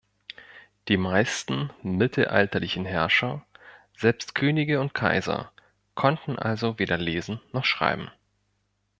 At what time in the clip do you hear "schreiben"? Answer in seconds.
7.65-8.09